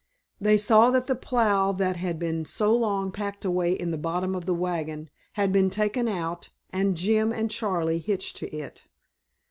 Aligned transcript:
They 0.39 0.57
saw 0.57 0.89
that 0.89 1.05
the 1.05 1.13
plow 1.13 1.73
that 1.73 1.95
had 1.97 2.17
been 2.17 2.43
so 2.43 2.75
long 2.75 3.11
packed 3.11 3.45
away 3.45 3.73
in 3.73 3.91
the 3.91 3.99
bottom 3.99 4.33
of 4.33 4.47
the 4.47 4.53
wagon 4.55 5.11
had 5.33 5.53
been 5.53 5.69
taken 5.69 6.07
out 6.07 6.49
and 6.71 6.97
Jim 6.97 7.31
and 7.31 7.51
Charley 7.51 7.99
hitched 7.99 8.37
to 8.37 8.51
it. 8.51 8.87